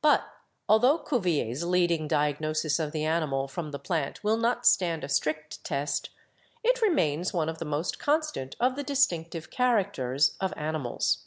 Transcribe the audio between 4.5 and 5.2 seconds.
stand a